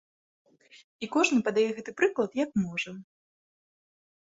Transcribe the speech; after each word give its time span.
І 1.07 1.09
кожны 1.15 1.39
падае 1.49 1.67
гэты 1.81 1.91
прыклад, 2.01 2.31
як 2.43 2.49
можа. 2.65 2.91